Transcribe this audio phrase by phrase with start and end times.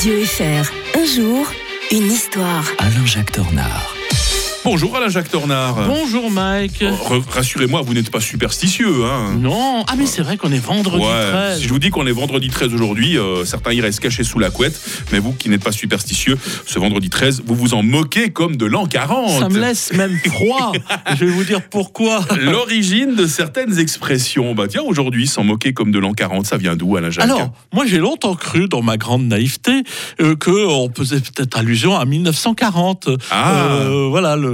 [0.00, 0.98] Radio FR.
[0.98, 1.46] Un jour,
[1.90, 2.64] une histoire.
[2.78, 3.99] Alain-Jacques Tornard.
[4.62, 5.86] Bonjour Alain Jacques Tornard.
[5.86, 6.82] Bonjour Mike.
[6.82, 9.04] R- Rassurez-moi, vous n'êtes pas superstitieux.
[9.06, 11.58] Hein Non, ah mais c'est vrai qu'on est vendredi Ouais, 13.
[11.60, 14.38] si je vous dis qu'on est vendredi 13 aujourd'hui, euh, certains y restent cachés sous
[14.38, 14.78] la couette,
[15.12, 16.36] mais vous qui n'êtes pas superstitieux,
[16.66, 19.40] ce vendredi 13, vous vous en moquez comme de l'an 40.
[19.40, 20.72] Ça me laisse même froid.
[21.18, 22.20] Je vais vous dire pourquoi.
[22.38, 24.54] L'origine de certaines expressions.
[24.54, 27.50] Bah tiens, aujourd'hui, s'en moquer comme de l'an 40, ça vient d'où Alain Jacques Alors,
[27.72, 29.82] moi j'ai longtemps cru, dans ma grande naïveté,
[30.20, 33.08] euh, que on faisait peut-être allusion à 1940.
[33.30, 33.54] Ah.
[33.70, 34.49] Euh, voilà, le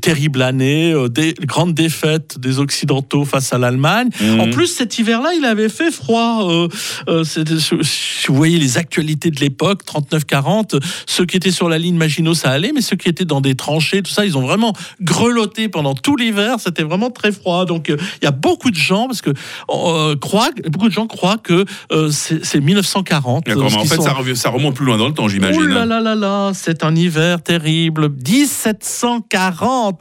[0.00, 4.10] terrible année, euh, des grandes défaites des Occidentaux face à l'Allemagne.
[4.20, 4.40] Mhm.
[4.40, 6.48] En plus, cet hiver-là, il avait fait froid.
[6.50, 6.68] Euh,
[7.08, 11.96] euh, si vous voyez les actualités de l'époque, 39-40, ceux qui étaient sur la ligne
[11.96, 14.72] Maginot, ça allait, mais ceux qui étaient dans des tranchées, tout ça, ils ont vraiment
[15.00, 16.56] grelotté pendant tout l'hiver.
[16.58, 17.64] C'était vraiment très froid.
[17.64, 19.30] Donc, euh, il y a beaucoup de gens, parce que
[19.70, 23.46] euh, croient, beaucoup de gens croient que euh, c'est c'est 1940.
[23.46, 25.62] D'accord, euh, mais en fait, sont- ça, remonte plus loin dans le temps, j'imagine.
[25.62, 25.86] Ouh là hein.
[25.86, 28.08] là là là, c'est un hiver terrible.
[28.08, 29.27] 1740,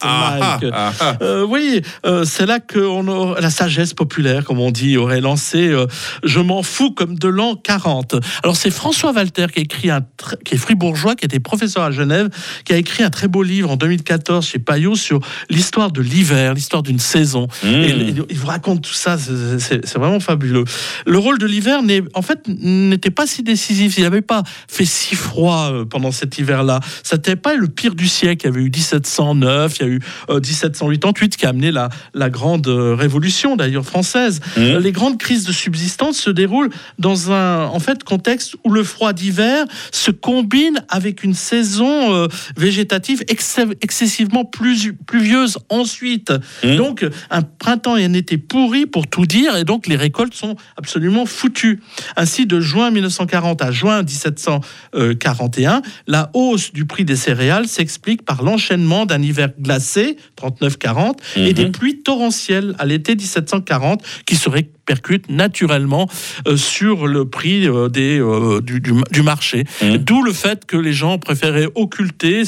[0.02, 0.72] Ah, Mike.
[0.74, 1.18] ah, ah.
[1.22, 5.22] Euh, oui, euh, c'est là que on a- la sagesse populaire, comme on dit, aurait
[5.22, 5.86] lancé euh,
[6.24, 8.16] Je m'en fous comme de l'an 40.
[8.44, 10.02] Alors c'est François Walter qui a écrit un
[10.46, 12.30] qui est fribourgeois, qui était professeur à Genève,
[12.66, 16.54] qui a écrit un très beau livre en 2014 chez Payot sur l'histoire de l'hiver,
[16.54, 17.48] l'histoire d'une saison.
[17.64, 17.68] Mmh.
[17.68, 20.64] Et il, il vous raconte tout ça, c'est- vraiment fabuleux.
[21.06, 23.98] Le rôle de l'hiver n'est en fait n'était pas si décisif.
[23.98, 26.80] Il n'avait pas fait si froid pendant cet hiver-là.
[27.04, 28.46] Ça n'était pas le pire du siècle.
[28.46, 28.70] Il y avait eu
[29.18, 33.56] 1709, il y a eu euh, 1788 qui a amené la, la grande euh, révolution
[33.56, 34.40] d'ailleurs française.
[34.56, 34.62] Mmh.
[34.62, 38.84] Euh, Les grandes crises de subsistance se déroulent dans un en fait contexte où le
[38.84, 46.32] froid d'hiver se combine avec une saison euh, végétative ex- excessivement plus, pluvieuse ensuite.
[46.64, 46.76] Mmh.
[46.76, 50.56] Donc un printemps et un été pourri pour tout dire et donc les récoltes sont
[50.78, 51.82] absolument foutues.
[52.16, 58.44] Ainsi de juin 1940 à juin 1741, la hausse du prix des céréales s'explique par
[58.44, 61.54] l'enchaînement d'un hiver glacé 39-40 et Mhm.
[61.54, 66.08] des pluies torrentielles à l'été 1740 qui se répercutent naturellement
[66.48, 69.64] euh, sur le prix euh, des, euh, du, du- du marché.
[69.82, 69.98] Mhm.
[69.98, 72.44] D'où le fait que les gens préféraient occulter,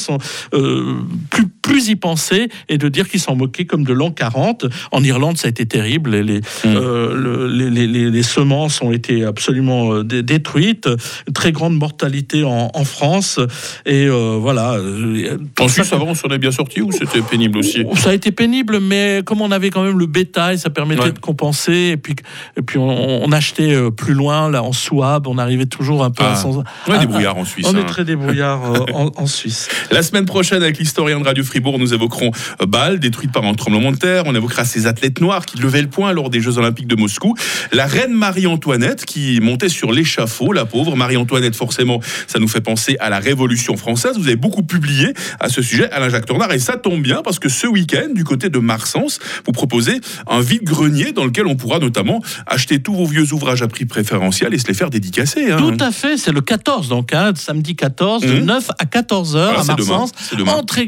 [0.54, 0.96] euh,
[1.32, 4.66] plus, plus y penser et de dire qu'ils s'en moquaient comme de l'an 40.
[4.92, 6.12] En Irlande, ça a été terrible.
[6.12, 10.90] Les, les, euh, le- les, les- les- les semences ont été absolument euh, dé- détruites.
[11.34, 13.40] Très grande mortalité en, en France.
[13.86, 14.74] Et euh, voilà.
[14.74, 18.14] euh, En Suisse, avant, on s'en est bien sorti ou c'était pénible aussi ça a
[18.14, 21.12] été pénible, mais comme on avait quand même le bétail, ça permettait Ouais.
[21.12, 21.92] de compenser.
[21.94, 22.16] Et puis,
[22.58, 26.10] et puis on, on achetait euh, plus loin, là, en Souabe, on arrivait toujours un
[26.12, 26.32] peu Ah.
[26.34, 26.64] à son.
[26.88, 27.68] On est débrouillard en Suisse.
[27.70, 27.82] On hein.
[27.82, 29.70] est très débrouillard euh, en, en Suisse.
[29.92, 32.32] La semaine prochaine, avec l'historien de Radio Fribourg, nous évoquerons
[32.62, 34.24] euh, Bâle, détruite par un tremblement de terre.
[34.28, 37.36] On évoquera ces athlètes noirs qui levaient le poing lors des Jeux Olympiques de Moscou.
[37.74, 40.96] La reine Marie-Antoinette qui montait sur l'échafaud, la pauvre.
[40.96, 44.14] Marie-Antoinette, forcément, ça nous fait penser à la Révolution française.
[44.18, 47.50] Vous avez beaucoup publié à ce sujet, Alain-Jacques Tornard, et ça tombe bien parce que
[47.50, 50.00] ce week-end, du côté de Marsens, vous proposez
[50.30, 54.54] un vide-grenier dans lequel on pourra notamment acheter tous vos vieux ouvrages à prix préférentiel
[54.54, 55.52] et se les faire dédicacer.
[55.52, 55.58] hein.
[55.58, 58.46] Tout à fait, c'est le 14, donc, hein, samedi 14, de Mhm.
[58.46, 59.98] 9 à 14 heures Voilà, à demain.
[59.98, 60.12] Marsens.
[60.38, 60.54] Demain.
[60.54, 60.86] Entrée,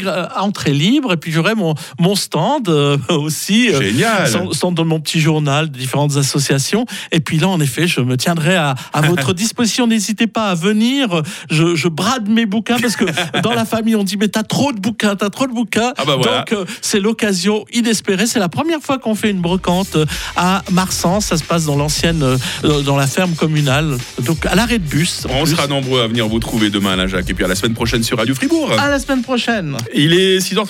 [0.61, 3.69] entrée libre, et puis j'aurai mon, mon stand euh, aussi.
[3.69, 4.27] euh, Génial.
[4.27, 6.85] stand- stand de mon petit journal de différentes associations.
[7.11, 9.87] Et puis là, en effet, je me tiendrai à, à votre disposition.
[9.87, 11.21] N'hésitez pas à venir.
[11.49, 13.05] Je, je brade mes bouquins parce que
[13.41, 15.93] dans la famille, on dit Mais t'as trop de bouquins, t'as trop de bouquins.
[15.97, 16.39] Ah bah voilà.
[16.39, 18.27] Donc, euh, c'est l'occasion inespérée.
[18.27, 19.97] C'est la première fois qu'on fait une brocante
[20.35, 21.25] à Marsens.
[21.25, 23.97] Ça se passe dans l'ancienne, euh, dans la ferme communale.
[24.21, 25.25] Donc, à l'arrêt de bus.
[25.29, 25.51] On plus.
[25.55, 28.03] sera nombreux à venir vous trouver demain, Alain Jacques, et puis à la semaine prochaine
[28.03, 28.71] sur Radio Fribourg.
[28.77, 29.77] À la semaine prochaine.
[29.95, 30.67] Il est 6h30.